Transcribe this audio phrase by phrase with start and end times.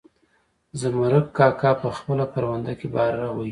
[0.79, 3.49] زمرک کاکا په خپله کرونده کې باره وهي.